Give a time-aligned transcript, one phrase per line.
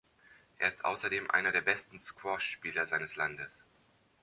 [0.57, 3.61] Er ist außerdem einer der besten Squashspieler seines Landes.